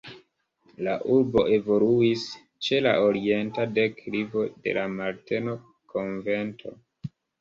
[0.87, 2.23] La urbo evoluis
[2.67, 6.75] ĉe la orienta deklivo de la Marteno-konvento.